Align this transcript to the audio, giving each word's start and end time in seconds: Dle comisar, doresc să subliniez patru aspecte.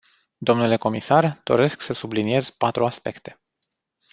Dle 0.37 0.77
comisar, 0.79 1.35
doresc 1.45 1.81
să 1.81 1.93
subliniez 1.93 2.49
patru 2.49 2.85
aspecte. 2.85 3.39